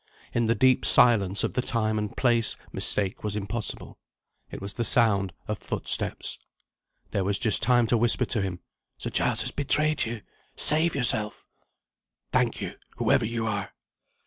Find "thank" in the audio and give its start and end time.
12.31-12.61